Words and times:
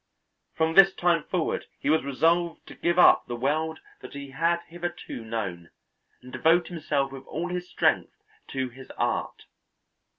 From 0.55 0.73
this 0.73 0.95
time 0.95 1.25
forward 1.25 1.67
he 1.79 1.91
was 1.91 2.03
resolved 2.03 2.65
to 2.65 2.73
give 2.73 2.97
up 2.97 3.27
the 3.27 3.35
world 3.35 3.79
that 3.99 4.13
he 4.13 4.31
had 4.31 4.59
hitherto 4.65 5.23
known, 5.23 5.69
and 6.23 6.33
devote 6.33 6.69
himself 6.69 7.11
with 7.11 7.23
all 7.27 7.49
his 7.49 7.69
strength 7.69 8.15
to 8.47 8.69
his 8.69 8.89
art. 8.97 9.43